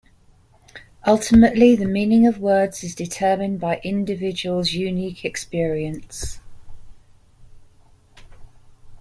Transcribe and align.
Ultimately, 1.05 1.75
the 1.75 1.85
meaning 1.85 2.25
of 2.25 2.33
the 2.37 2.41
words 2.41 2.83
is 2.83 2.95
determined 2.95 3.59
by 3.59 3.75
an 3.75 3.81
individuals 3.83 4.69
unqiue 4.69 5.23
expierence. 5.23 6.39